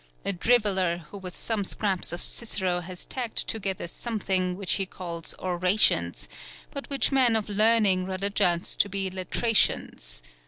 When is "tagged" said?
3.05-3.47